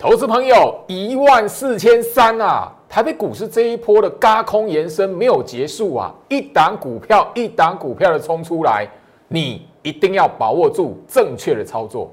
[0.00, 2.72] 投资朋友，一万四千三啊！
[2.88, 6.10] 台北股市这一波的高空延伸没有结束啊！
[6.30, 8.88] 一档股票一档股票的冲出来，
[9.28, 12.10] 你一定要把握住正确的操作。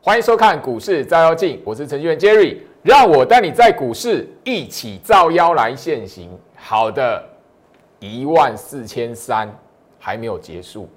[0.00, 2.56] 欢迎收看股市照妖镜，我是程序员 Jerry。
[2.86, 6.30] 让我带你在股市一起造妖来现行。
[6.54, 7.20] 好的，
[7.98, 9.52] 一万四千三
[9.98, 10.88] 还没有结束。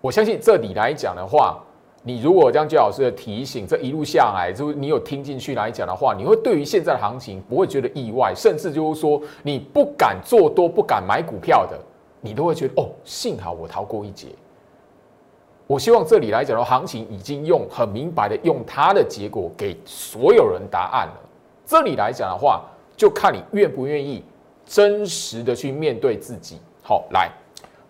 [0.00, 1.58] 我相信这里来讲的话，
[2.04, 11.76] 你如果将姜老师的提醒，这一路下来，就你有听进去来讲的话，你会对于现在的行情不会觉得意外，甚至就是说你不敢做多、不敢买股票的，
[12.20, 14.28] 你都会觉得哦，幸好我逃过一劫。
[15.66, 21.14] 我希望这里来讲的行情已经用很明白的用它的结果给所有人答案了。
[21.64, 22.62] 这里来讲的话，
[22.96, 24.24] 就看你愿不愿意
[24.64, 26.60] 真实的去面对自己。
[26.82, 27.32] 好，来，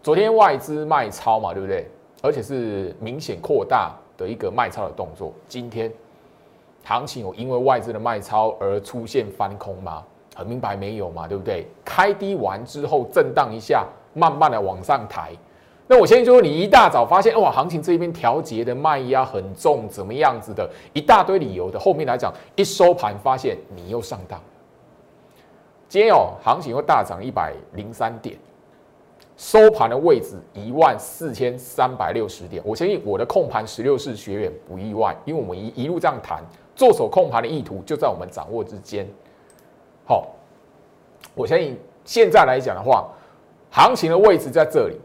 [0.02, 1.86] 昨天外资卖超嘛，对不对？
[2.22, 5.30] 而且是明显扩大的一个卖超的动作。
[5.46, 5.92] 今天
[6.82, 10.02] 行情有因为外资的卖超而出现翻空吗？
[10.34, 11.66] 很明白没有嘛，对不对？
[11.84, 15.32] 开低完之后震荡一下，慢慢的往上抬。
[15.88, 24.40] 那我相信就说，你一大早发现哇，行情这边调节的卖压很重，怎么样子的一大堆理由的，后面来讲一收盘发现你又上当。
[25.88, 28.36] 今天哦，行情又大涨一百零三点，
[29.36, 32.60] 收盘的位置一万四千三百六十点。
[32.66, 36.42] 我相信我的控盘十六式学员不意外，因为我们一一路这样谈，
[36.74, 39.06] 做手控盘的意图就在我们掌握之间。
[40.04, 40.26] 好，
[41.36, 43.06] 我相信现在来讲的话，
[43.70, 44.96] 行情的位置在这里。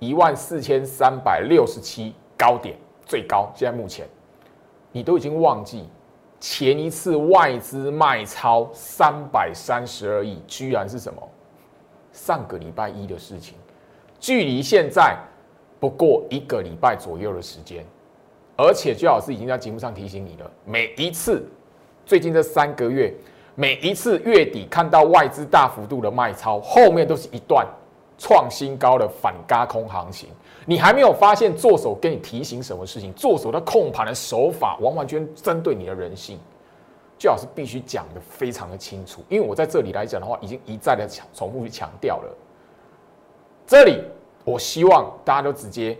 [0.00, 2.74] 一万四千三百六十七高点
[3.06, 4.08] 最高，现在目前
[4.90, 5.88] 你都已经忘记
[6.40, 11.22] 前一次外资卖超三百三十二亿，居然是什么？
[12.12, 13.56] 上个礼拜一的事情，
[14.18, 15.16] 距离现在
[15.78, 17.84] 不过一个礼拜左右的时间，
[18.56, 21.46] 而且最好是已经在节目上提醒你了，每一次
[22.06, 23.14] 最近这三个月，
[23.54, 27.66] 每一次月底看到外资大幅度的卖超，后面都是一段。
[28.20, 30.28] 创新高的反嘎空行情，
[30.66, 33.10] 你还没有发现做手跟你提醒什么事情？
[33.14, 36.38] 做手的控盘的手法，完完全针对你的人性，
[37.18, 39.22] 最好是必须讲的非常的清楚。
[39.30, 42.36] 因为我在这里来讲的话，已经一再的强重复去强调了。
[43.66, 44.04] 这里
[44.44, 45.96] 我希望大家都直接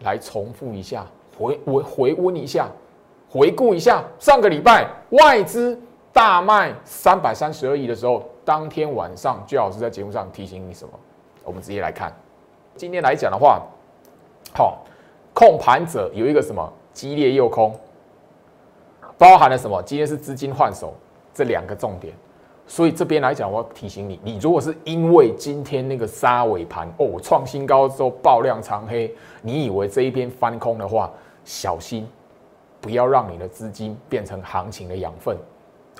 [0.00, 1.06] 来重复一下，
[1.38, 2.68] 回回回温一下，
[3.30, 5.80] 回顾一下上个礼拜外资
[6.12, 10.92] 大卖三百三十二亿的时候，当天晚上最好是在节目上提醒你什么？
[11.44, 12.12] 我们直接来看，
[12.76, 13.62] 今天来讲的话，
[14.54, 14.84] 好，
[15.34, 17.74] 控盘者有一个什么激烈诱空，
[19.18, 19.82] 包含了什么？
[19.82, 20.94] 今天是资金换手
[21.34, 22.14] 这两个重点，
[22.66, 31.10] 所以这边来讲，我要提醒你，你如果是因为今天那个杀尾盘哦创新高之后爆量长黑，你以为这一边翻空的话，
[31.44, 32.08] 小心
[32.80, 35.36] 不要让你的资金变成行情的养分。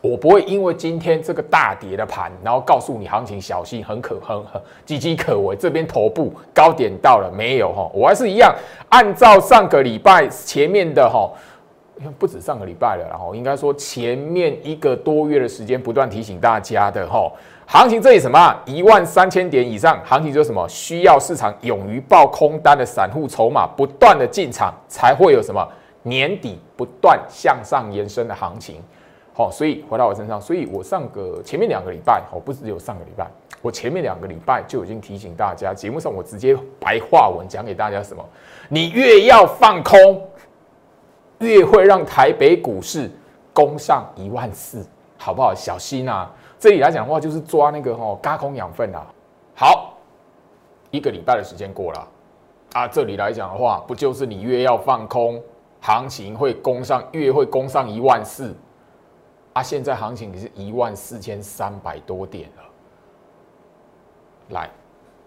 [0.03, 5.55] 我不会因为今天这个大跌的盘，然后告诉你行情小心，很可很很岌岌可危。
[5.55, 7.73] 这边头部高点到了没有？
[7.73, 8.53] 哈，我还是一样
[8.89, 11.31] 按照上个礼拜前面的哈，
[12.19, 17.31] 不止上个礼拜了，然后应该说前面一个多月的时间不断提醒大家的哈，
[17.67, 25.65] 行情这里什么一万三千点以上，行情就是什么需要市场勇于爆空单的散户筹码不断的进场，才会有什么
[26.03, 28.83] 年底不断向上延伸的行情。
[29.42, 33.26] 好，所以回到我身上，所以我上个前面两个礼拜，哦，不只有上个礼拜，
[33.60, 38.25] 我前面两个礼拜就已经提醒大家，节目上我直接白话文讲给大家什么，
[38.69, 40.22] 你越要放空，
[41.38, 43.10] 越会让台北股市
[43.53, 44.86] 攻上一万四，
[45.19, 45.53] 好不好？
[45.54, 46.30] 小心啊！
[46.59, 49.04] 这里来讲的话，就是抓那个哈，嘎空养分啊。
[49.56, 49.98] 好，
[50.92, 52.09] 一个礼拜的时间过了，
[52.74, 55.42] 啊，这里来讲的话，不就是你越要放空，
[55.80, 58.54] 行情会攻上，越会攻上一万四。
[59.53, 62.63] 啊，现在行情是一万四千三百多点了。
[64.49, 64.71] 来，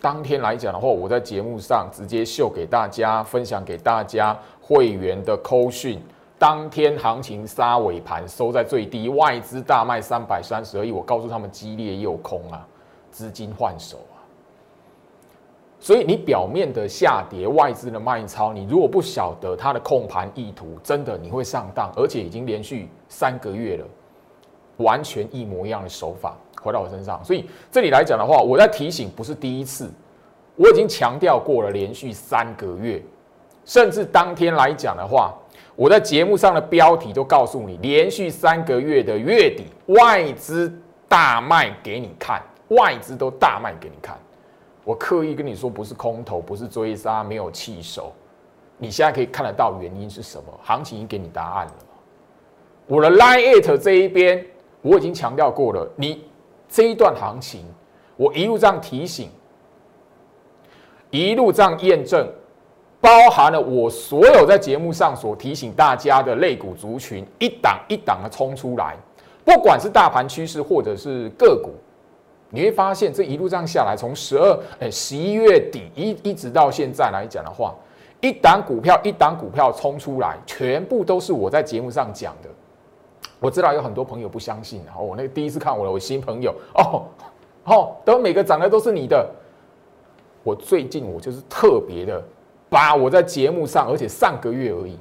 [0.01, 6.01] 当天来讲的话，我在节目上直接秀给大家，分享给大家会员的扣讯。
[6.38, 12.68] 当天行情杀尾盘收在最低，外资大卖三百三十二亿，我告诉他们激烈诱空啊，
[13.10, 14.19] 资金换手啊。
[15.80, 23.86] 所以你表面的下跌，外资的卖超，你如果不晓得它的控盘意图，真的你会上当，而且已经连续三个月了。
[24.77, 29.89] 完全一模一样的手法回到我身上，所以这里来讲的话，我在提醒不是第一次，
[30.56, 33.01] 我已经强调过了，连续三个月，
[33.66, 35.33] 甚至当天来讲的话，
[35.75, 40.74] 我在节目上的标题都告诉你，连续三个月的月底外资
[41.07, 44.18] 大卖给你看，外资都大卖给你看。
[44.83, 48.13] 我刻意跟你说，不是空头，不是追杀，没有弃手。
[48.78, 50.45] 你现在可以看得到原因是什么？
[50.62, 51.74] 行情已经给你答案了。
[52.86, 54.45] 我的 Line It 这一边
[54.85, 56.23] 我已经强调过了，你
[56.69, 57.65] 这一段行情，
[58.15, 59.31] 我一路这样提醒，
[61.09, 62.31] 一路这样验证。
[63.01, 68.95] 包含了我所有在节目上所提醒大家的类股族群，一档一档的冲出来，
[69.43, 71.71] 不管是大盘趋势或者是个股，
[72.49, 77.75] 你会发现这一路这样下来，从十二哎十一月底一一直到现在来讲的话，
[78.21, 82.49] 一档股票一档股票冲出来，全部都是我在节目上讲的。
[83.39, 87.03] 我知道有很多朋友不相信，哦，我那个第一次看我的我新朋友哦
[87.65, 89.29] 哦，等每个涨的都是你的。
[90.43, 92.23] 我最近我就是特别的。
[92.67, 94.97] 把我在节目上，而且上个月而已，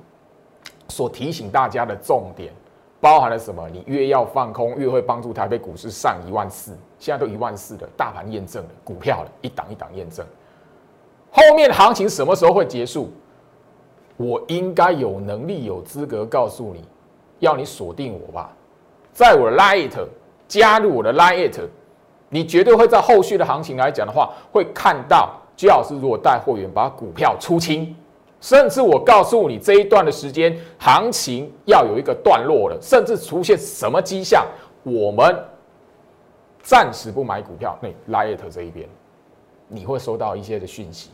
[0.88, 2.52] 所提醒大家的重点，
[3.00, 3.69] 包含了什么？
[3.70, 6.76] 你越要放空，越会帮助台北股市上一万四。
[6.98, 10.25] 现在都一万四了，大盘验证了，股票了一档一档验证。
[11.31, 13.10] 后面行情什么时候会结束？
[14.16, 16.84] 我应该有能力、有资格告诉你，
[17.44, 18.50] 要你锁定我吧，
[19.12, 19.93] 在我的 Light
[20.49, 21.58] 加入我的 Light，
[22.29, 25.41] 你绝对会在后续的行情来讲的话，会看到。
[25.56, 27.94] 最好是如果带货员把股票出清，
[28.41, 34.44] 甚至我告诉你这一段的时间行情要有一个段落了，甚至出现什么迹象，
[34.82, 35.32] 我们
[36.61, 37.79] 暂时不买股票。
[37.81, 38.88] 那 Light 这一边，
[39.69, 41.11] 你会收到一些的讯息，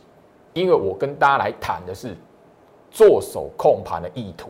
[0.53, 2.17] 因为我跟大家来谈的是
[2.89, 4.49] 做手控盘的意图。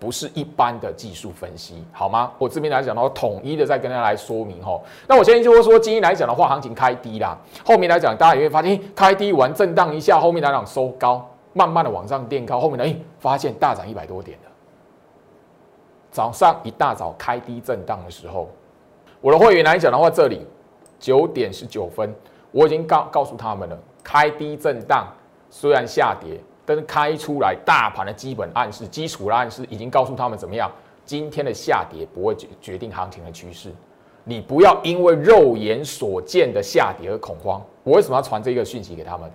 [0.00, 2.32] 不是一般的技术分析，好吗？
[2.38, 4.82] 我这边来讲的话，统一的再跟大家来说明吼。
[5.06, 14.50] 那我现在就会说，今天来讲的话，行情开低啦，后面来讲，大家也会发现，开低完震荡一下，后面来讲收高，慢慢的往上垫高，后面呢，哎，发现大涨一百多点了。
[16.10, 18.48] 早上一大早开低震荡的时候，
[19.20, 20.46] 我的会员来讲的话，这里
[20.98, 22.14] 九点十九分，
[22.52, 25.06] 我已经告告诉他们了，开低震荡，
[25.50, 26.40] 虽然下跌。
[26.74, 30.70] 跟开出来大盘的基本暗示、基础的暗示，已经告诉他们怎么样？
[31.04, 33.72] 今天的下跌不会决决定行情的趋势。
[34.22, 37.60] 你不要因为肉眼所见的下跌而恐慌。
[37.82, 39.28] 我为什么要传这个讯息给他们？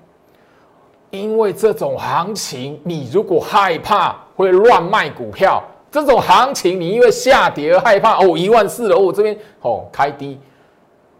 [1.09, 5.61] 因为这种行情，你如果害怕会乱卖股票，
[5.91, 10.39] 这种行情你因为下跌而害怕哦，一万四了哦，这边哦开低，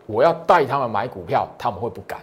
[0.06, 2.20] 我要带他们买股票，他们会不敢。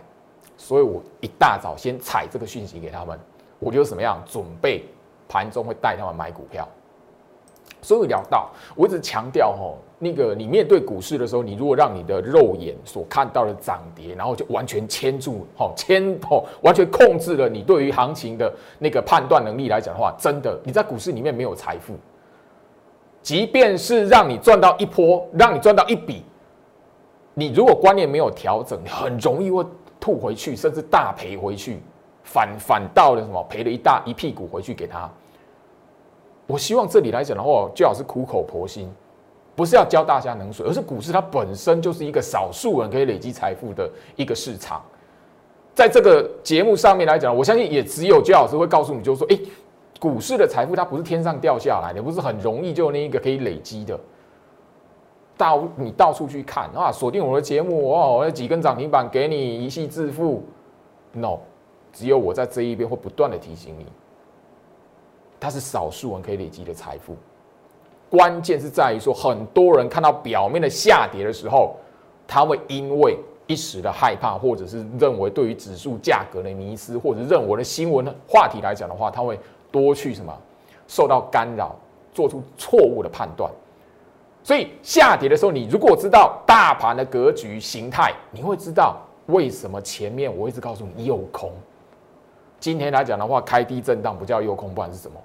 [0.57, 3.19] 所以我一大早先踩这个讯息给他们。
[3.63, 4.85] 我就怎么样准备
[5.29, 6.69] 盘中会带他们买股票，
[7.81, 21.95] 所以聊到我一直强调吼，那个你面对股市的时候，你如果让你的肉眼所看到的涨跌，然后就完全牵住吼牵吼完全控制了你对于行情的那个判断能力来讲的话，真的你在股市里面没有财富，
[23.23, 26.25] 即便是让你赚到一波，让你赚到一笔，
[27.35, 29.65] 你如果观念没有调整，很容易会
[29.99, 31.81] 吐回去，甚至大赔回去。
[32.33, 35.11] 反反倒的什么赔了一大一屁股回去给他。
[36.47, 38.91] 我希望这里来讲的话，最好是苦口婆心，
[39.55, 44.83] 不是要教大家冷水，而是股市它本身就是一个少数人可以累积财富的一个市场。
[45.75, 49.39] 在这个节目上面来讲，我相信也只有焦老师会告诉你，就是说，哎，
[50.01, 53.99] 股市的财富它不是天上掉下来的，不是很容易就那一个可以累积的。
[55.37, 60.43] 到你到处去看啊，锁定我的节目哦，我几根涨停板给你一系致富
[61.13, 61.39] ，no。
[61.93, 63.87] 只有我在这一边会不断的提醒你，
[65.39, 67.17] 它是少数人可以累积的财富。
[68.11, 71.75] 关键是在于说，很多人看到表面的下跌的时候，
[72.27, 79.39] 他会因为一时的害怕，或者是认为对于指数价格的迷失，或者认为的新闻的话题来讲的话，他会
[79.71, 80.33] 多去什么
[80.87, 81.75] 受到干扰，
[82.13, 83.51] 做出错误的判断。
[84.45, 91.51] 所以下跌的时候，你如果知道大盘的格局形态，你会知道为什么前面我一直告诉你诱空。
[92.63, 95.21] 今天来讲的话，开低震荡不叫诱空，不然是什么？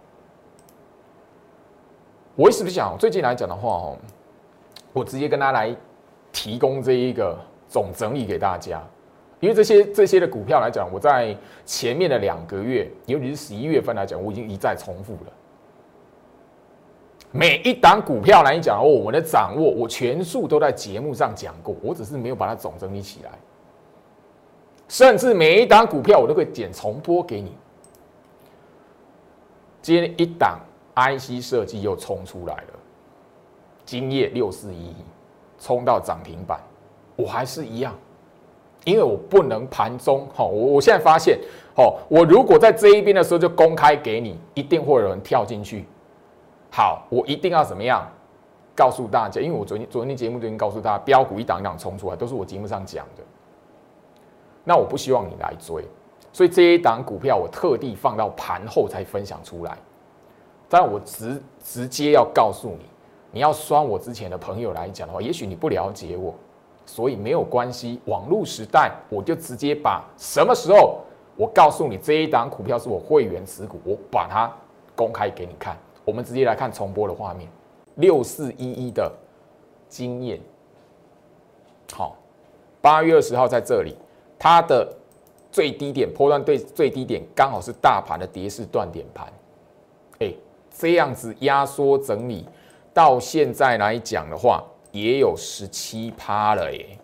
[2.36, 3.98] 我是不是想最近来讲的话，哦，
[4.92, 5.76] 我直接跟大家来
[6.32, 7.38] 提供这一个
[7.70, 8.82] 总整理给大家，
[9.40, 15.32] 因为这些这些的股票来讲，我在前面的两个月，尤其是十一月份来讲，我已经一再重复了。
[17.32, 23.30] 每一档股票来讲，我们的掌握，我全数都在节目上讲过，我只是没有把它总整理起来。
[24.88, 27.56] 甚至每一档股票我都会剪重播给你。
[29.82, 30.60] 今天一档
[30.96, 32.74] IC 设计又冲出来了，
[33.86, 34.94] 今夜六四一
[35.60, 36.60] 冲到涨停板，
[37.16, 37.96] 我还是一样，
[38.84, 41.40] 因为我不能盘中哈，我我现在发现
[41.76, 45.86] 哦，我如果在这一边的时候就公开给你，一定会有人跳进去，
[46.72, 48.10] 好，我一定要怎么样
[48.76, 49.40] 告诉大家？
[49.40, 53.24] 因为我昨天昨天节目就已经告诉大家，标股一档一档冲出来，都是我节目上讲的。
[54.68, 55.82] 那我不希望你来追，
[56.34, 59.78] 所以这一档股票我特地放到盘后才分享出来。
[60.68, 62.86] 但我直直接要告诉你，
[63.32, 66.36] 你要酸我之前的朋友来讲的话，也许你不了解我，
[66.86, 68.02] 所以没有关系。
[68.08, 71.00] 网络时代，我就直接把什么时候
[71.38, 74.52] 我告诉你这一档股票是我会员持股，我把它
[74.98, 75.78] 公开给你看。
[76.04, 77.48] 我们直接来看重播的画面，
[77.96, 79.10] 六四一一的
[79.88, 80.42] 经验。
[81.94, 82.18] 好，
[82.82, 83.96] 八月二十号在这里，
[84.40, 84.88] 它的
[85.52, 89.32] 最低点波段对最低点刚好是大盘的跌势断点盘。
[90.20, 90.34] 哎，
[90.70, 92.48] 这样子压缩整理
[92.94, 96.98] 到现在来讲的话，也有十七趴了耶。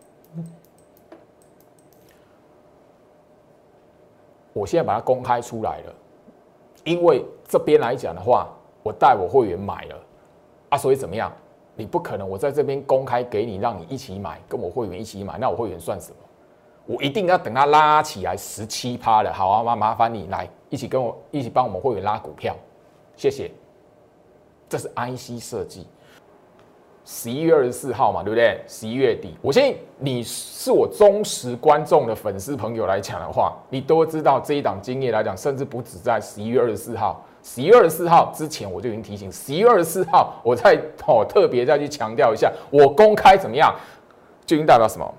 [4.53, 5.95] 我现在把它公开出来了，
[6.83, 8.49] 因为这边来讲的话。
[8.85, 9.95] 我带我会员买了
[10.67, 11.31] 啊，所以怎么样？
[11.73, 16.17] 你不可能我在这边公开给你，让你一起买，跟我会员一起买，那我会员算什么？
[16.85, 22.55] 我一定要等它拉起来十七趴了，好啊，麻麻烦你来一起跟我一起帮我们会员拉股票，
[23.15, 23.49] 谢谢。
[24.67, 25.85] 这是 IC 设计，
[27.05, 28.59] 十一月二十四号嘛，对不对？
[28.67, 37.23] 十一月底，我相信你是我忠实观众的粉丝朋友来讲的话，你都知道这一档经验来讲，甚至不止在十一月二十四号。
[37.43, 39.31] 十一月二十四号之前，我就已经提醒。
[39.31, 40.75] 十一月二十四号，我再
[41.05, 43.75] 哦特别再去强调一下，我公开怎么样，
[44.45, 45.13] 究竟代表什么？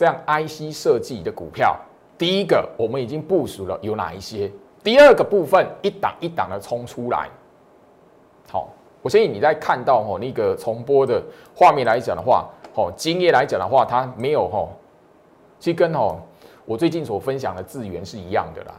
[0.00, 1.78] 这样 IC 设计的股票，
[2.16, 4.50] 第一个我们已经部署了有哪一些？
[4.82, 7.28] 第二个部分一档一档的冲出来。
[8.50, 11.22] 好，我相信你在看到哦那个重播的
[11.54, 14.70] 画面来讲的话，哦经验来讲的话，它没有哦，
[15.58, 16.18] 其实跟哦
[16.64, 18.74] 我最近所分享的资源是一样的啦。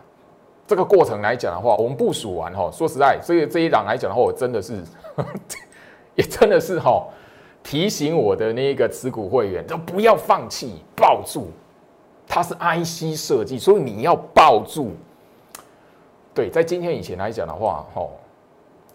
[0.65, 4.83] 这个过程来讲的话，我们部署完哈，说实在，这个这一档来讲的话，我真的是，
[6.17, 7.07] 也真的是哈，
[7.63, 11.47] 提醒我的那个持股会员，都不要放弃，抱住，
[12.27, 14.91] 它是 IC 设计，所以你要抱住。
[16.33, 18.07] 对，在今天以前来讲的话，哈，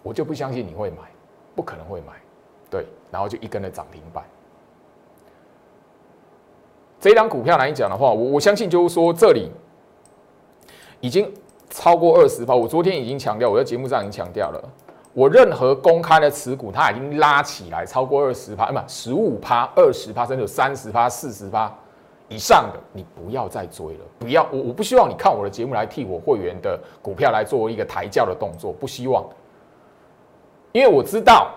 [0.02, 0.98] 我就不相信你会买，
[1.54, 2.12] 不可能会买，
[2.70, 4.24] 对，然后就一根的涨停板。
[7.00, 9.50] 这一档股票来讲的话，我我相信就是说这里
[11.00, 11.32] 已经。
[11.68, 14.70] 超过二十趴，我昨天已经强调，我在节目上已经强调了，
[15.16, 21.74] 我任何公开的持股，它已经拉起来超过二十趴，不，十五趴、二十趴，甚至有三十趴、四十趴
[22.28, 29.24] 以上的，你不要再追了，不要，我我不希望你看我的节目来替我会员的股票来做一个抬轿的动作，不希望，
[30.72, 31.50] 因为我知道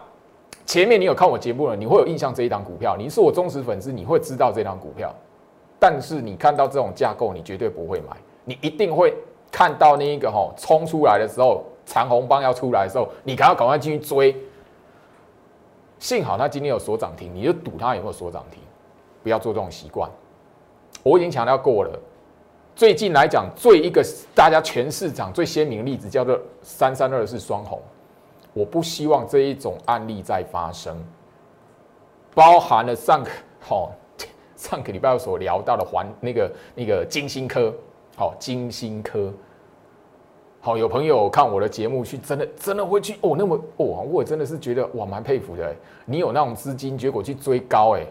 [0.65, 5.13] 前面你有看我节目了，你会有印象这一档股票，你是我忠实粉丝，你会知道这档股票，
[5.77, 9.13] 但是你看到这种架构，你绝对不会买，你一定会。
[9.51, 14.35] 看到那一个吼冲出来的时候，长红棒要出来的时候，你赶快赶快进去追。
[15.97, 18.61] 幸好它今天有所涨停，你就赌它有没有所涨停，
[19.23, 20.07] 不要做这种习惯。
[21.01, 21.99] 我已经强调过了，
[22.75, 24.05] 最近来讲最一个
[24.35, 27.81] 大家全市场最鲜明的例子叫做三三二四双红，
[28.53, 30.95] 我不希望这一种案例再发生。
[32.35, 33.31] 包含了上个
[33.67, 33.91] 吼
[34.55, 37.73] 上个礼拜所聊到的环那个那个金星科。
[38.15, 39.33] 好，金星科，
[40.61, 45.73] 好，有朋友看我的节目去，真的真的会去哦，那么哦，我真的是觉得哇，蛮佩服的。
[46.05, 48.05] 你有那种资金，结果去追高，哎，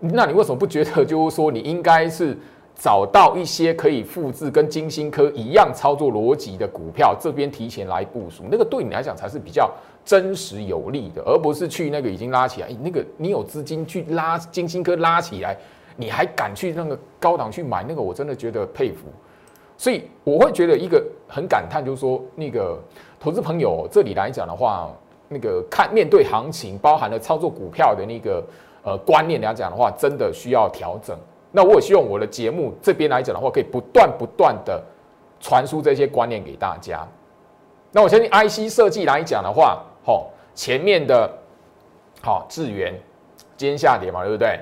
[0.00, 2.36] 那你为什么不觉得就是说，你应该是
[2.74, 9.70] 找到一些可以复制跟金星科一样操作逻辑的股票，这边提前来部署，那个对你来讲才是比较
[10.04, 15.56] 真实有利的，而不是去那个已经拉起来，那个你有资金去拉金星科拉起来。
[15.96, 18.00] 你还敢去那个高档去买那个？
[18.00, 19.02] 我真的觉得佩服。
[19.80, 22.78] 所以我会觉得一个很感叹，就是说那个
[23.18, 24.94] 投资朋友这里来讲的话，
[25.26, 28.44] 那个看面对行情，包含了操作股票的那个
[28.82, 31.16] 呃观念来讲的话，真的需要调整。
[31.50, 34.84] 那我也希望我的节目这边来讲的话，可以不断不断的
[35.40, 37.08] 传输这些观念给大家。
[37.90, 41.32] 那我相信 IC 设计来讲的话，吼前面的
[42.20, 42.92] 好智源
[43.56, 44.60] 今天下跌嘛，对不对？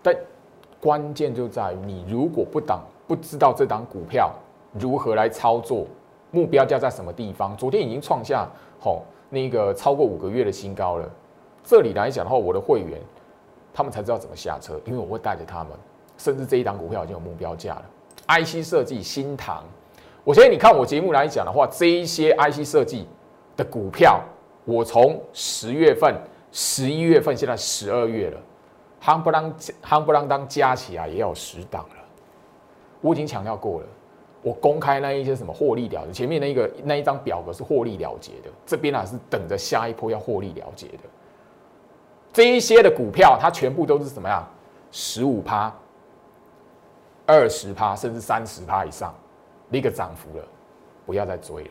[0.00, 0.14] 但
[0.80, 4.32] 关键就在于你如果不档不知道这档股票
[4.72, 5.84] 如何来操作，
[6.30, 7.56] 目标价在什么地方？
[7.56, 8.48] 昨天已经创下
[8.78, 11.10] 吼那个超过五个月的新高了。
[11.64, 13.00] 这里来讲的话，我的会员
[13.74, 15.72] 他们才知道怎么下车，因为我会带着他们，
[16.18, 17.84] 甚至这一档股票已经有目标价了。
[18.28, 19.64] IC 设计新塘，
[20.22, 23.08] 我相信你看我节目来讲的话，这一些 IC 设计
[23.56, 24.20] 的股票，
[24.64, 26.14] 我从十月份、
[26.52, 28.38] 十一月份，现在十二月了。
[29.02, 29.52] 夯不啷
[29.82, 31.99] 夯不啷当加起来也有十档了，
[33.00, 33.86] 我已经强调过了。
[34.42, 41.04] 我公开那一些什么获利了结，前面那个那一张表格是获利了结的，这边啊是等着下一波要获利了结的。
[42.32, 44.48] 这一些的股票，它全部都是什么样？
[44.90, 45.70] 十五趴、
[47.26, 49.14] 二十趴，甚至三十趴以上，
[49.68, 50.44] 那个涨幅了，
[51.04, 51.70] 不要再追了。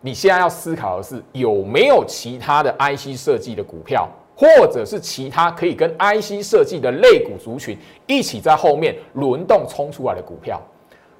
[0.00, 10.60] 你现在要思考的是，有没有其他的 IC 设计的股票，或者是其他可以跟 IC 设计的类股族群一起在后面轮动冲出来的股票？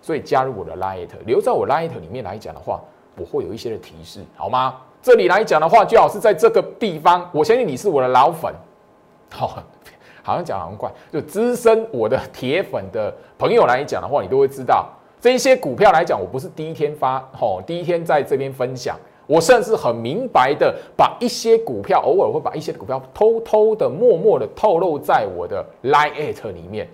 [0.00, 2.80] 所以加入我的 Light，留在我 Light 里面来讲的话，
[3.16, 4.76] 我会有一些的提示，好吗？
[5.00, 7.28] 这里来讲的话，最好是在这个地方。
[7.32, 8.52] 我相信你是我的老粉，
[9.30, 9.62] 好，
[10.22, 14.88] 好像讲很怪，就资深我的铁粉的朋友来讲的话，你都会知道
[15.20, 18.96] 这一些股票来讲，我不是第一天发，吼，第一天在这边分享，
[19.32, 26.86] 我甚至很明白的把一些股票，偶尔会把一些股票偷偷的、默默的透露在我的 Light 里面。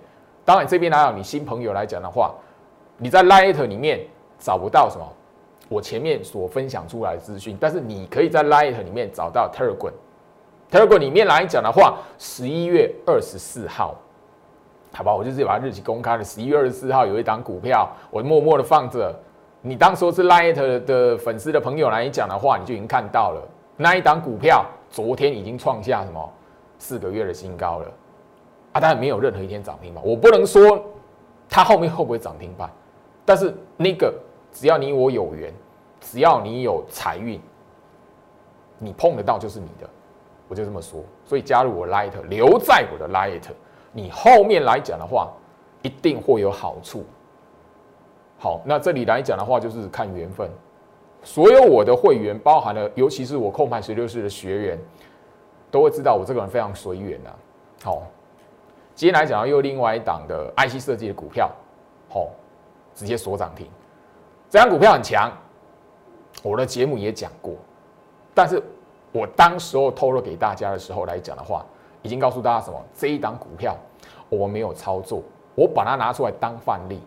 [0.45, 2.33] 当然，这边来讲，你新朋友来讲的话。
[3.01, 3.99] 你在 Light 里面
[4.39, 5.05] 找不到什么，
[5.67, 13.95] 我前面所分享出来的资讯，但是你可以在 Light 里面找到 Telegram，Telegram 里面来讲的话，十一月二十四号，
[14.93, 16.23] 好吧，我就直接把日期公开了。
[16.23, 19.13] 十一月二十四号有一档股票，我默默的放着。
[19.61, 23.41] 你当时是 Light 的粉丝的朋友来讲的话，你就已经看到了
[23.75, 26.33] 那一档股票，昨天已经创下什么
[26.77, 27.91] 四个月的新高了
[28.71, 28.79] 啊！
[28.79, 30.81] 当然没有任何一天涨停板，我不能说
[31.49, 32.69] 它后面会不会涨停板。
[33.25, 34.13] 但是那个，
[34.53, 35.53] 只要你我有缘，
[35.99, 37.39] 只要你有财运，
[38.77, 39.89] 你碰得到就是你的，
[40.47, 41.03] 我就这么说。
[41.25, 43.43] 所以加入我 Light，留在我的 Light，
[43.91, 45.29] 你后面来讲的话，
[45.81, 47.05] 一定会有好处。
[48.39, 50.49] 好，那这里来讲的话，就是看缘分。
[51.21, 54.79] 所有我的会员，包含了，尤其是我控盘十六式的学员，
[55.69, 57.29] 都会知道我这个人非常随缘呐。
[57.83, 58.03] 好，
[58.95, 61.51] 今天来讲又另外一档的 IC 设计的股票，
[62.09, 62.29] 好。
[62.95, 63.65] 直接锁涨停，
[64.49, 65.31] 这张股票很强，
[66.43, 67.53] 我的节目也讲过，
[68.33, 68.61] 但是
[69.13, 71.65] 我当时候透露给大家的时候来讲的话，
[72.01, 72.77] 已经告诉大家什么？
[72.93, 73.73] 这一档股票
[74.27, 75.23] 我没有操作，
[75.55, 76.99] 我把它拿出来当范例。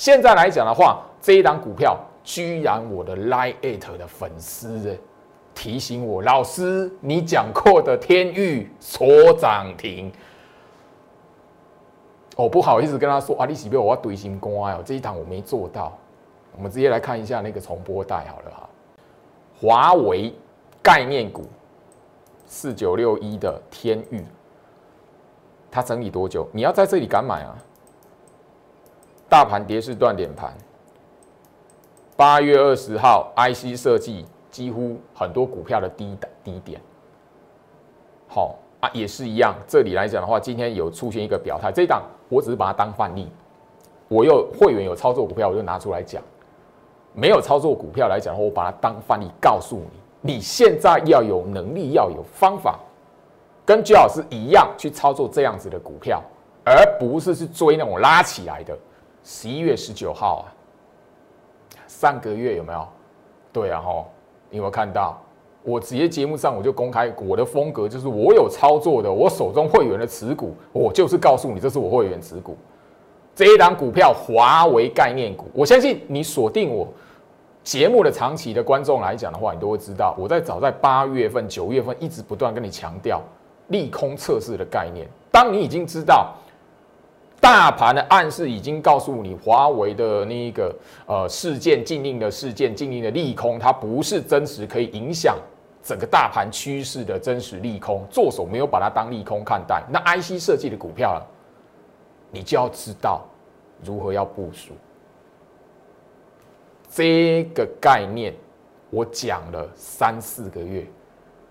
[0.00, 1.94] 现在来讲的话，这一档股票
[2.24, 4.98] 居然我的 Line It 的粉丝
[5.54, 10.10] 提醒我，老师你讲过的天域锁涨停。
[12.34, 13.78] 我不好意思跟他说啊，你是不是？
[13.78, 15.92] 我要怼心瓜哦，这一档我没做到。
[16.56, 18.66] 我们直接来看一下那个重播带好了哈。
[19.60, 20.32] 华为
[20.82, 21.44] 概念股
[22.46, 24.24] 四九六一的天域，
[25.70, 26.48] 它整理多久？
[26.52, 27.54] 你要在这里敢买啊？
[29.30, 30.52] 大盘跌势断点盘，
[32.16, 36.80] 八月二十号，IC 设计几乎很多股票的低低点，
[38.28, 38.56] 好。
[38.80, 39.54] 啊，也是一样。
[39.68, 43.28] 这里来讲的话，今天有出现一个表态，这一档我只是把它当范例。
[44.08, 46.22] 我又会员有操作股票，我就拿出来讲；
[47.12, 50.00] 没有操作股票来讲的话，我把它当范例告诉你。
[50.22, 52.80] 你现在要有能力，要有方法，
[53.66, 56.22] 跟居老师一样去操作这样子的股票，
[56.64, 58.74] 而不是去追那种拉起来的。
[59.22, 60.52] 十一月十九号啊，
[61.86, 62.88] 上个月有没有？
[63.52, 64.10] 对啊，吼，
[64.48, 65.20] 你有没有看到？
[65.62, 72.56] 我直接节目上我就公开我的风格，就是我有操作的，我手中会员的持股，我就是告诉你这是我会员持股。
[73.34, 76.88] 这一档股票华为概念股，我相信你锁定我
[77.62, 83.20] 节目的长期的观众来讲的话，你都会知道，我在早在八月份、九月份一直不断跟你强调
[83.68, 85.06] 利空测试的概念。
[85.30, 86.34] 当你已经知道
[87.40, 90.74] 大盘的暗示已经告诉你，华为的那一个
[91.06, 95.36] 呃事件禁令的事件禁令的利空，它不是真实可以影响。
[95.82, 99.82] 整个大盘趋势的真实利空，做手没有把它当利空看待。
[99.90, 101.20] 那 IC 设计的股票，
[102.30, 103.22] 你就要知道
[103.82, 104.74] 如何要部署。
[106.90, 108.34] 这个概念
[108.90, 110.86] 我讲了三四个月，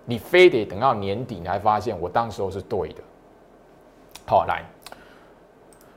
[0.06, 3.02] 你非得等到年底才发现我当时候是对的。
[4.28, 4.64] 好，来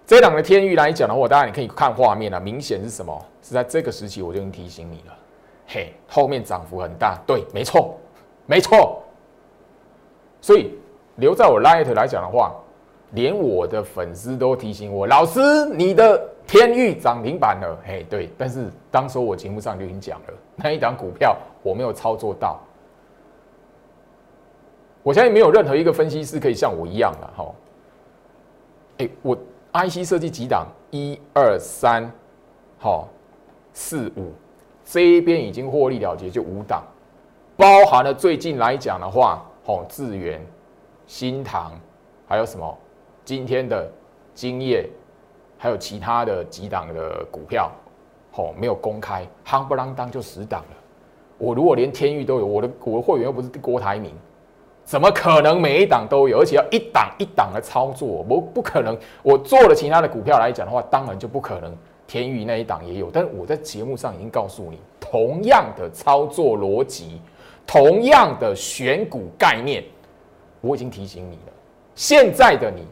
[0.06, 3.26] 这两个天域来讲的话，当然你可以看画面了，明显是什么？
[3.42, 5.16] 是在这个时期我就已经提醒你了。
[5.66, 7.96] 嘿，后面涨幅很大，对，没错。
[8.44, 9.00] 没错，
[10.40, 10.76] 所以
[11.16, 12.52] 留在我 Light 来讲的话，
[13.12, 22.60] 连我的粉丝都提醒我，老师你的天域涨停板了，嘿，对，但是当时我节目上就已经讲了，那一档股票我没有操作到，
[25.04, 27.54] 我相信没有任何一个分析师可以像我一样的哈，
[28.98, 29.38] 哎，我
[29.72, 32.10] IC 设计几档，一二三，
[32.78, 33.08] 好，
[33.72, 34.30] 四五，
[34.84, 36.82] 这一边已经获利了结，就五档。
[37.56, 40.44] 包含了最近来讲的话，吼智源、
[41.06, 41.72] 新唐，
[42.26, 42.78] 还有什么
[43.24, 43.90] 今天的
[44.34, 44.86] 金业，
[45.56, 47.72] 还有其他的几档的股票，
[48.34, 50.76] 哦，没有公开，夯不啷当就死档了。
[51.38, 54.14] 我如果连天域都有，我的我的会员又不是郭台铭，
[54.92, 56.40] 怎么可能每一档都有？
[56.40, 58.94] 而且要一档一档的操作，我不可能。
[59.22, 61.74] 我做了其他的股票来讲的话，当然就不可能
[62.06, 63.08] 天宇那一档也有。
[63.10, 67.22] 但是我在节目上已经告诉你，同样的操作逻辑，
[67.66, 69.82] 同样的选股概念，
[70.60, 71.52] 我已经提醒你了。
[71.94, 72.86] 现在的你，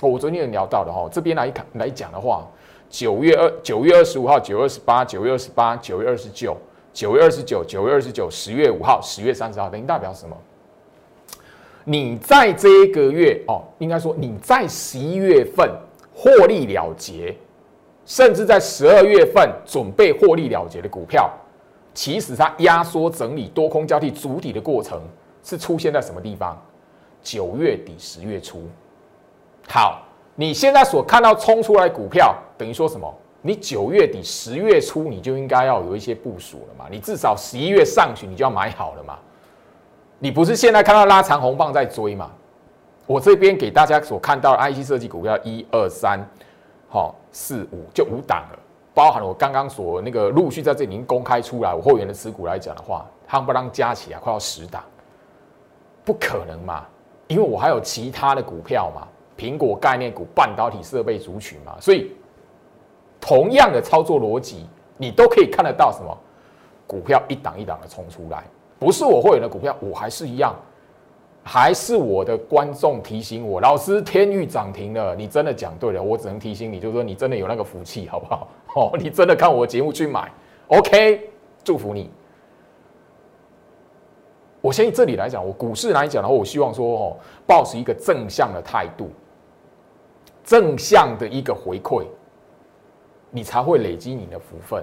[0.00, 2.46] 我昨天有聊到的哈，这边来看来讲的话，
[2.88, 6.56] 九月二九月二十五号、九月二十八、九月二十八、九月二十九。
[6.94, 10.34] 九月二十九、九月二十九、十月五号、十月三十号，等于代表什么？
[11.88, 15.70] 你在这一个月哦，应该说你在十一月份
[16.12, 17.32] 获利了结，
[18.04, 21.30] 甚至在十二月份准备获利了结的股票，
[21.94, 25.00] 其实它压缩整理多空交替主体的过程
[25.44, 26.60] 是出现在什么地方？
[27.22, 28.64] 九月底、十月初。
[29.68, 30.02] 好，
[30.34, 33.14] 你现在所看到冲出来股票，等于说什么？
[33.42, 36.86] 你九月底、十月初你就应该要有一些部署了嘛？
[36.90, 39.16] 你至少十一月上旬你就要买好了嘛？
[40.18, 42.30] 你不是现在看到拉长红棒在追吗？
[43.06, 46.18] 我这边给大家所看到的 IC 设计股票一二三，
[46.88, 48.58] 好四五就五档了，
[48.94, 54.82] 包含了我刚刚所那个陆续在这里已经公开出来我会员的持股来讲的话，夯不啷加起来快要十档，
[56.04, 56.84] 不可能嘛？
[57.28, 62.12] 因为我还有其他的股票嘛，苹果概念股、半导体设备族群嘛，所以。
[63.18, 66.16] 同样的操作逻辑，你都可以看得到什么？
[66.86, 68.44] 股票一档一档的冲出来，
[68.78, 70.54] 不是我会员的股票，我还是一样，
[71.42, 78.48] 还是我的观众提醒我，老师天域涨停了，你真的讲对了，我只能提醒你，就是说你真的有那个福气，好不好？
[78.76, 80.30] 哦，你真的看我节目去买
[80.68, 81.30] ，OK，
[81.64, 82.10] 祝福你。
[84.60, 89.10] 我相信这里来讲，我股市来讲的话，我希望说哦，保持一个正向的态度，
[90.44, 92.04] 正向的一个回馈。
[93.28, 94.82] 你才会累积你的福分，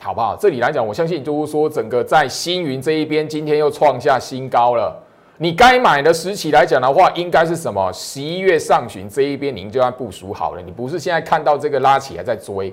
[0.00, 0.36] 好不好？
[0.36, 4.94] 这里来讲，我相信就是说，整个在星云这一边，今天又创下新高了。
[5.38, 7.92] 你该买的时期来讲的话，应该是什么？
[7.92, 10.62] 十一月上旬这一边，您就要部署好了。
[10.62, 12.72] 你不是现在看到这个拉起来在追，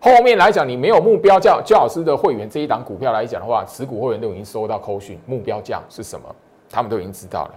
[0.00, 6.26] 后面来讲你没有目标价，焦老师的会员这一档股票来讲的话，持股会员都已经收到扣讯，目标价是什么？
[6.70, 7.54] 他们都已经知道了。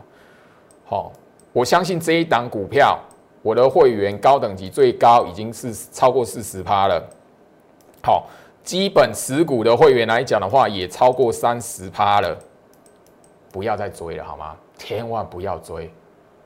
[0.86, 1.12] 好，
[1.52, 3.00] 我相信这一档股票。
[3.44, 7.02] 我的会员高等级最高已经是超过四十趴了，
[8.02, 8.28] 好，
[8.68, 12.38] 基本持股的会员来讲的话，也超过三十趴了，
[13.50, 14.58] 不要再追了好吗？
[14.78, 15.90] 千万不要追，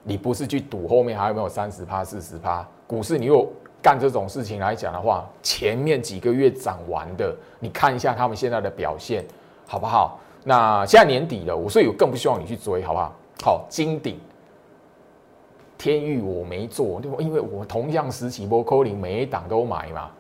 [0.04, 2.64] 你不是去赌后面还有没有三十趴、四十趴？
[2.86, 9.26] 股市你又干这种事情来讲的话，前面几个月涨完的，你看一下他们现在的表现，
[9.66, 10.20] 好不好？
[10.44, 13.12] 那现在年底了，我所以我更不希望你去追，好不好？
[13.44, 14.20] 好，金鼎。
[15.76, 20.12] 天域我没做，因为我同样时期波扣零每一档都买嘛。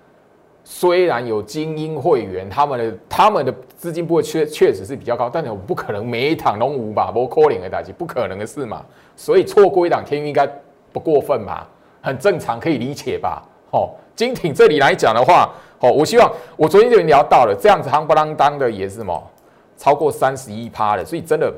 [0.63, 8.86] 虽然有精英会员，他们的他们的资金不会确确实是比较高，但是我不可能每一档都五把波扣零的代级，不可能的事嘛。
[9.15, 10.47] 所以错过一档天运应该
[10.93, 11.65] 不过分嘛，
[12.02, 13.43] 很正常，可以理解吧？
[13.71, 19.32] 哦，金挺这里来讲的话，哦，我希望我昨天就已经聊到了，这样子夯不啷当的也是什么
[19.78, 21.52] 超过三十一趴了，所以真的，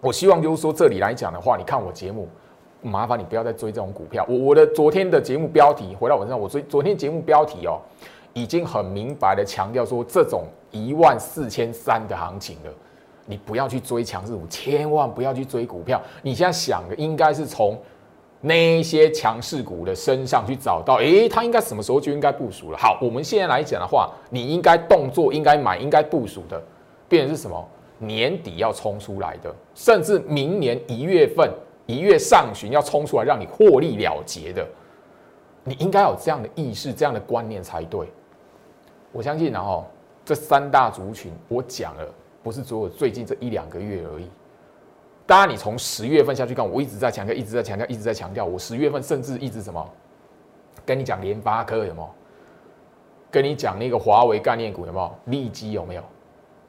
[0.00, 2.28] 我希望就是说这里来讲的话，你看我节目。
[2.86, 4.24] 麻烦你不要再追这种股票。
[4.28, 7.80] 我我的昨天的节目标题回到我身上，我追昨天节目标题哦，
[8.32, 12.70] 已经很明白的强调说，这种一万四千三的行情了，
[13.26, 16.00] 你不要去追强势股，千万不要去追股票。
[16.22, 17.78] 你现在想的应该是从
[18.40, 22.78] 那些强势股的身上去找到，诶，它应该什么时候就应该部署了。
[22.78, 26.62] 好，我们现在来讲的话，你应该动作应该买，应该部署的，
[27.08, 27.68] 变成是什么？
[27.98, 31.50] 年底要冲出来的，甚至明年一月份。
[31.86, 34.66] 一月上旬要冲出来让你获利了结的，
[35.64, 38.08] 你应该有这样的意识、这样的观念才对。
[39.12, 39.86] 我相信，然后
[40.24, 42.06] 这三大族群，我讲了，
[42.42, 44.28] 不是只有最近这一两个月而已。
[45.26, 48.44] 当然，你从十月份下去看，我一直在强调，一直在强调，一直在强调。
[48.44, 49.88] 我十月份甚至一直什么，
[50.84, 52.10] 跟你讲联发科有没有？
[53.28, 55.14] 跟你讲那个华为概念股有没有？
[55.24, 56.02] 利基有没有？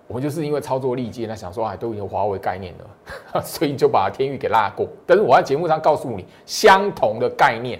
[0.07, 4.87] 我们就是因为操作利基，那想说啊，都有华为概念了， 所以就把天域给拉过。
[5.05, 7.77] 但是我在节目上告诉你，相同的概念，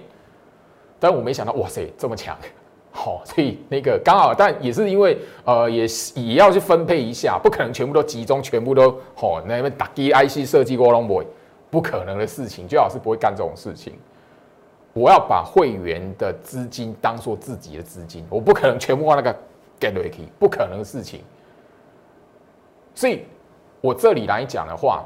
[1.00, 2.36] 但我没想到，哇塞，这么强，
[2.92, 11.24] 好，所以那个刚好，但也是因为呃，也也要去分配一下，不可能全部都集中，全部都好，那边打 D I C 设计过 long boy，
[11.70, 13.94] 不可能的事情，最好是不会干这种事情。
[14.92, 19.32] 我要把会员的资金当做自己的资金，我不可能全部往那个
[19.80, 21.20] get r e a d y 不可能的事情。
[22.98, 23.22] 所以，
[23.80, 25.04] 我这里来讲的话，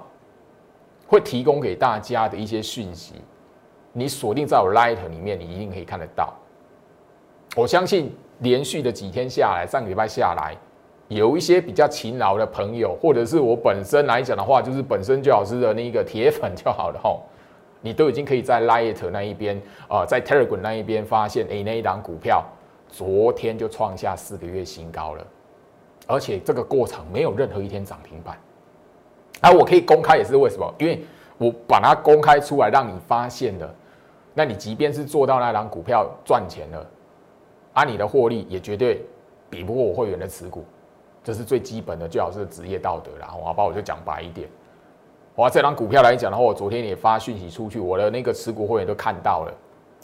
[1.06, 3.16] 会提供给大家的一些讯息，
[3.92, 6.32] 你锁定在我 Light 里面，你一定可以看得到。
[7.54, 10.56] 我相信连续的几天下来，上个礼拜下来，
[11.08, 17.20] 有一些比较勤劳的朋友，或者是我本身来讲的话，就是本身就好是的那个铁粉就好了吼。
[17.82, 22.42] 你都已经可以在 Light 那一边啊，在 Telegram 那一边发现，哎，那一档股票
[22.88, 25.26] 昨天就创下四个月新高了，
[26.12, 28.36] 而且这个过程没有任何一天涨停板。
[29.40, 30.74] 而我可以公开也是为什么？
[30.78, 31.02] 因为
[31.38, 33.74] 我把它公开出来让你发现了，
[34.34, 36.86] 那你即便是做到那张股票赚钱了，
[37.72, 39.02] 啊，你的获利也绝对
[39.48, 40.64] 比不过我会员的持股，
[41.24, 43.26] 这是最基本的，最好是职业道德啦。
[43.28, 44.46] 好吧，我就讲白一点。
[45.36, 49.52] 哇，这张股票来讲的话，我昨天也发讯息出去，我的那个持股会员都看到了。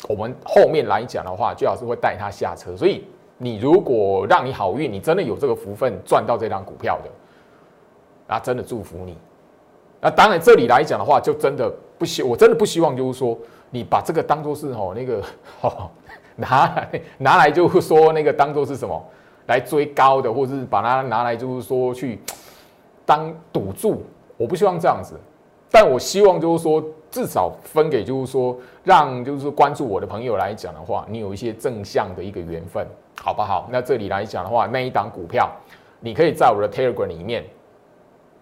[0.09, 2.75] 我们后面来讲的话，最好是会带他下车。
[2.77, 3.05] 所以
[3.38, 7.11] 你如果让你好运，你真的有这个福分赚到这张股票的，
[8.27, 9.16] 那真的祝福你。
[10.01, 13.38] 那当然这里来讲的话，就真的不希，我真的不希望就是说
[13.70, 15.22] 你把这个当做是哦那个
[15.62, 15.90] 哦
[16.37, 19.03] 拿来拿来就是说那个当做是什么
[19.46, 22.20] 来追高的，或者是把它拿来就是说去
[23.07, 24.03] 当赌注。
[24.37, 25.18] 我不希望这样子，
[25.68, 32.87] 但我希望就是说，至少分给就是说，让就是说关注我的朋友来讲的话，你有一些正向的一个缘分，
[33.23, 33.69] 好不好？
[33.71, 35.51] 那这里来讲的话，那一档股票，
[36.01, 37.45] 你可以在我的 Telegram 里面，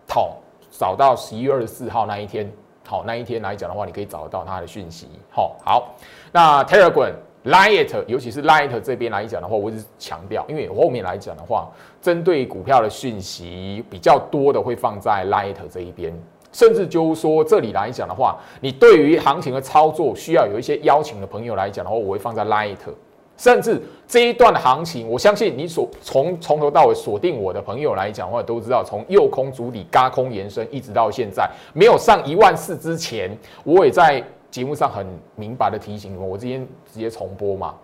[0.09, 0.37] 好
[0.71, 2.51] 找到十一月二十四号那一天，
[2.87, 5.09] 好那一天来讲的话，你可以找得到它的讯息。
[5.31, 5.95] 好，好，
[6.33, 7.12] 那 Telegram。
[7.47, 11.69] Light，尤其是 Light 这边来讲的话，我一直强调，因为后面来讲的话，
[12.03, 16.12] 针对股票的讯息比较多的会放在 Light 这一边，
[16.51, 22.79] 甚至就是说这里来讲的话，你对于行情的操作需要有一些邀请的朋友来讲的话，我会放在 Light，
[23.37, 34.25] 甚至这一段的行情，我相信你所从从头到尾锁定我的朋友来讲话，都知道从右空主底、嘎空延伸，一直到现在没有上一万四之前，我也在。
[34.49, 37.75] 节目上很明白的提醒你们，我今天直接重播嘛。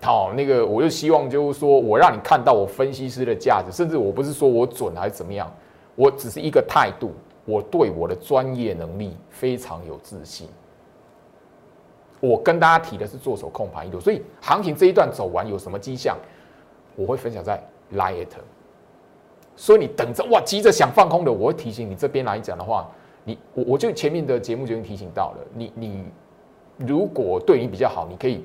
[0.00, 5.52] 好，那个我就希望就是说我让你看到我分析师的价值，甚至我不是说我准还是怎么样，
[5.96, 7.12] 我只是一个态度，
[7.44, 10.48] 我对我的专业能力非常有自信。
[12.20, 16.16] 我跟大家提的是做手控盘一路，所以行情这一段走完有什么迹象，
[16.96, 17.62] 我会分享在
[17.94, 18.26] Light。
[19.56, 22.88] 所以你等着哇，急着想放空的，我会提醒你这边来讲的话。
[23.24, 26.04] 你我我就前面的节目就已经提醒到了，你你
[26.78, 28.42] 如果对你比较好，你可以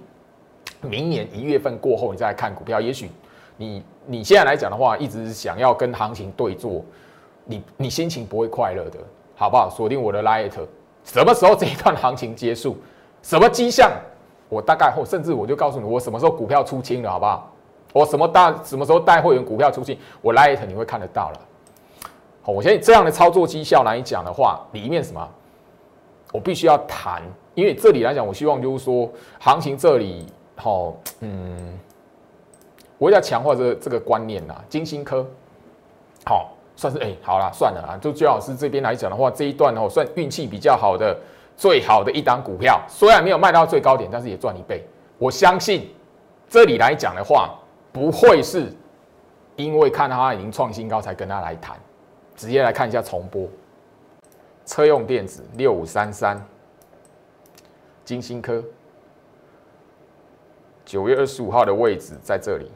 [0.82, 3.10] 明年一月份过后你再来看股票，也许
[3.56, 6.84] 你你现在来讲的话，一直想要跟行情对坐，
[7.46, 9.00] 你你心情不会快乐的，
[9.36, 9.70] 好不好？
[9.70, 10.52] 锁定我的 light，
[11.06, 12.76] 什么时候这一段行情结束，
[13.24, 13.92] 什么迹象，
[14.50, 17.50] 我大概或甚至我就告诉你，我什么时候股票出清了，好不好？
[17.94, 21.40] 我什么大什么时候带会员股票出清，我 light 你会看得到了。
[22.42, 25.26] 好，我相信这样的操作绩效来讲的话，里面什么，
[26.32, 27.22] 我必须要谈，
[27.54, 29.10] 因为这里来讲，我希望就是说，
[29.40, 31.80] 行情这里，好，嗯，
[32.98, 34.56] 我要强化这这个观念呐。
[34.68, 35.26] 金星科，
[36.26, 41.16] 好，算是哎，好了，算了啊，就最好是这边来讲的话，这一段哦，算运气比较好的，
[41.56, 44.84] 最好的一档股票，虽然没有卖到最高点，但是也赚一倍。
[45.18, 45.94] 我相信
[46.50, 47.58] 这里来讲的话，
[47.92, 48.72] 不会是
[49.56, 51.78] 因为看到它已经创新高才跟他来谈。
[52.36, 53.48] 直接来看一下重播，
[54.66, 56.44] 车用电子六五三三，
[58.04, 58.62] 金星科，
[60.84, 62.72] 九月二十五号的位置在这里。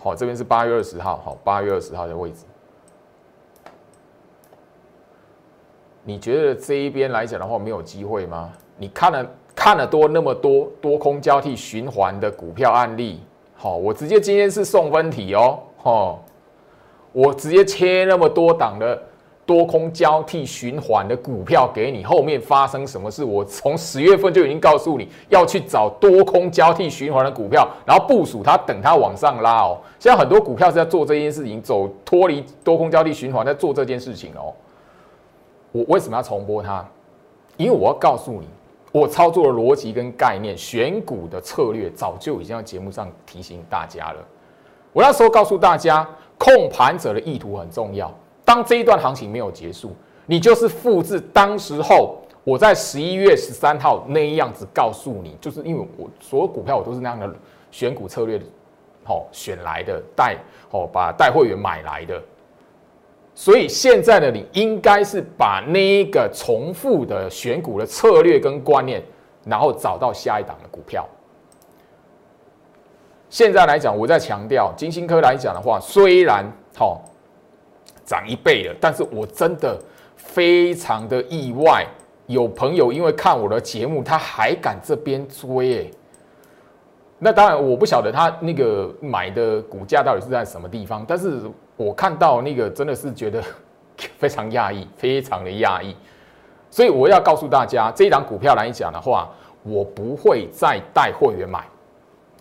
[0.00, 2.44] 好，这边是八月二十号，好，八月二十号的位置。
[6.04, 8.50] 你觉得这一边来讲的话没有机会吗？
[8.76, 13.20] 你看了看了多那么多多空交替循环的股票案例，
[13.54, 16.24] 好，我直接今天是送分题哦，好。
[17.12, 18.98] 我直接切那么多档的
[19.44, 23.22] 多空交替循环的股票给你，后面发生什么事？
[23.22, 29.78] 我从十月份就已经告诉你要去找多空交替循环的股票，然后部署它，等它往上拉哦。
[29.98, 34.54] 现在很多股票是在做这件事情，走脱离多空交替循环，在做这件事情哦。
[35.72, 36.86] 我为什么要重播它？
[37.56, 38.46] 因为我要告诉你，
[38.92, 44.18] 我操作的逻辑跟概念、选股的策略，早就已经在节目上提醒大家了。
[44.92, 46.08] 我那时候告诉大家。
[46.38, 48.12] 控盘者的意图很重要。
[48.44, 49.92] 当这一段行情没有结束，
[50.26, 57.32] 你就是复制当时候我在十一月十三号那样子告诉你，就是因为我所有股票我都是那样的
[57.70, 58.42] 选股策略，
[59.04, 60.36] 好选来的，带
[60.72, 62.20] 哦把带会员买来的。
[63.34, 69.02] 所以现在的你应该是把那一个重复的选股的策略跟观念，
[69.44, 71.08] 然后找到下一档的股票。
[73.30, 76.44] 现在来讲，我在强调金星科来讲的话，虽然
[76.76, 77.02] 好
[78.04, 79.78] 涨一倍了，但是我真的
[80.14, 81.86] 非常的意外，
[82.26, 85.90] 有朋友因为看我的节目，他还敢这边追，
[87.18, 91.40] 那当然我不晓得他那个买的股价到底是在什么地方，但是
[91.76, 93.42] 我看到那个真的是觉得
[94.18, 95.96] 非常讶异，非常的讶异。
[96.70, 99.28] 所以我要告诉大家，这一档股票来讲的话，
[99.62, 101.64] 我不会再带会员买，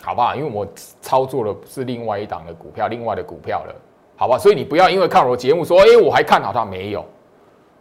[0.02, 0.34] 好不好？
[0.36, 0.65] 因为我
[1.02, 3.76] 操作的是另外一档的股票，另外的股票了，
[4.15, 4.38] 好吧？
[4.38, 7.06] 所以你不要因为看我节目说，哎，我还看好它没有，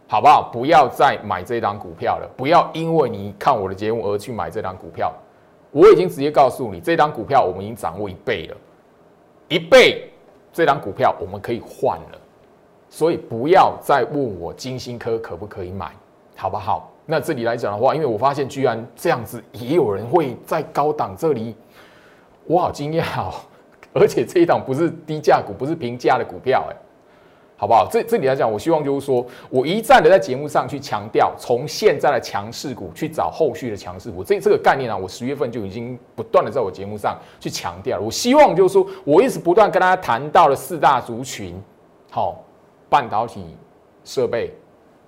[0.07, 0.49] 好不好？
[0.51, 5.11] 不要再买这档股票了，不要因为你看我的节目而去买这档股票。
[5.71, 8.57] 我已经直接告诉你，这档股票我们已经掌握一倍了，
[9.47, 10.10] 一倍，
[10.53, 12.19] 这档股票我们可以换了，
[12.89, 15.91] 所以不要再问我金星科可不可以买。
[16.33, 16.91] 好不好？
[17.05, 21.55] 那这里来讲的话，因为我发现居然这样子也有人会在高档这里，
[22.45, 23.33] 我好惊讶哦！
[23.93, 26.75] 而且这一档不是低价股，不是平价的股票，哎，
[27.61, 27.87] 好不好？
[27.91, 37.99] 这这里来讲，我希望就是说我一再的在节目上去强调，从现在的强势股去找后续的强势股，这这个概念啊，我十月份就已经不断的在我节目上去强调。
[37.99, 41.55] 我希望就是说我一直不断跟大家谈到了四大族群，
[42.09, 42.43] 好，
[42.89, 43.55] 半导体
[44.03, 44.51] 设备。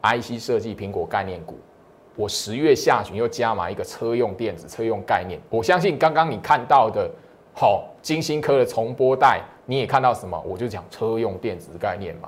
[0.06, 1.56] IC 设计苹果概念股，
[2.18, 5.40] 我十月下旬又加码一个车用电子、车用概念。
[5.50, 7.10] 我相信刚刚你看到的，
[7.56, 10.38] 好金星科的重播带，你也看到什么？
[10.46, 12.28] 我就讲车用电子概念嘛。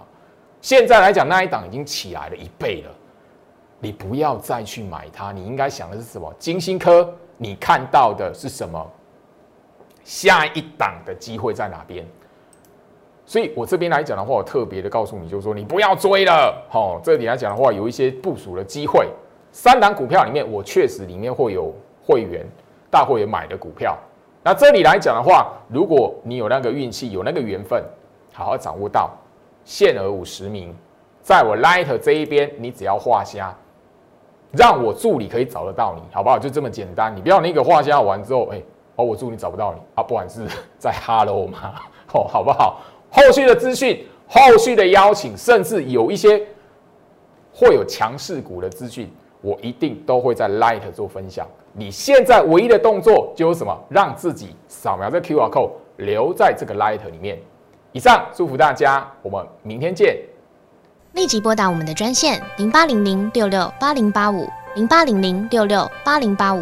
[0.65, 2.91] 现在来讲，那一档已经起来了一倍了，
[3.79, 5.31] 你不要再去买它。
[5.31, 6.33] 你应该想的是什么？
[6.39, 8.83] 金星科，你看到的是什么？
[10.03, 12.03] 下一档的机会在哪边？
[13.27, 19.07] 所以我这边来讲的话，我特别的告诉你，就是说你不要追了，好，这里来讲的话，有一些部署的机会。
[19.51, 21.71] 三档股票里面，我确实里面会有
[22.03, 22.43] 会员
[22.89, 23.95] 大会员买的股票。
[24.41, 27.83] 那这里来讲的话，如果你有那个运气，有那个缘分，
[28.33, 29.15] 好好掌握到
[29.65, 30.73] 限额五十名，
[31.21, 33.53] 在我 Light 这一边，你只要画虾，
[34.51, 36.39] 让我助理可以找得到你，好不好？
[36.39, 37.13] 就这么简单。
[37.13, 38.61] 你不要那个画虾完之后，哎，
[38.95, 40.45] 哦，我助理找不到你啊，不管是
[40.79, 41.73] 在 Hello 吗？
[42.13, 42.79] 哦，好不好？
[43.09, 46.41] 后续的资讯、后续的邀请，甚至有一些
[47.51, 51.47] 会有强势股的资讯，我一定都会在 Light 做分享。
[51.73, 53.77] 你现在唯一的动作就是什么？
[53.89, 57.39] 让自己扫描这 QR code，留在这个 Light 里面。
[57.95, 60.19] 以上，祝福大家，我们明天见。
[61.13, 64.49] 立即拨打我们的专线零八零零六六八零八五。
[64.75, 66.61] 零八零零六六八零八五